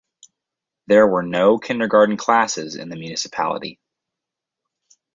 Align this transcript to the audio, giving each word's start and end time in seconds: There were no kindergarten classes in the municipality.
There 0.87 1.05
were 1.05 1.21
no 1.21 1.59
kindergarten 1.59 2.17
classes 2.17 2.75
in 2.75 2.89
the 2.89 2.95
municipality. 2.95 3.79